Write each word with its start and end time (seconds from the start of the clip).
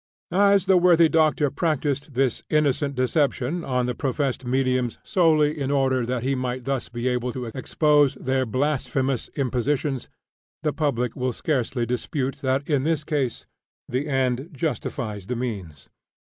As 0.33 0.65
the 0.65 0.77
worthy 0.77 1.07
doctor 1.07 1.51
practiced 1.51 2.15
this 2.15 2.41
innocent 2.49 2.95
deception 2.95 3.63
on 3.63 3.85
the 3.85 3.93
professed 3.93 4.43
mediums 4.45 4.97
solely 5.03 5.55
in 5.55 5.69
order 5.69 6.07
that 6.07 6.23
he 6.23 6.33
might 6.33 6.63
thus 6.63 6.89
be 6.89 7.07
able 7.07 7.31
to 7.33 7.45
expose 7.53 8.15
their 8.15 8.47
blasphemous 8.47 9.27
impositions, 9.35 10.09
the 10.63 10.73
public 10.73 11.15
will 11.15 11.33
scarcely 11.33 11.85
dispute 11.85 12.37
that 12.37 12.67
in 12.67 12.81
this 12.81 13.03
case 13.03 13.45
the 13.87 14.07
end 14.07 14.49
justified 14.53 15.21
the 15.27 15.35
means. 15.35 15.87